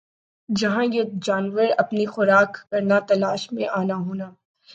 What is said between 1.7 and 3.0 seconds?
اپنی خوراک کرنا